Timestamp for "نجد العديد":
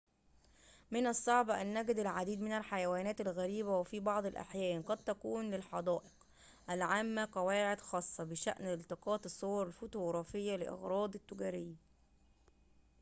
1.81-2.41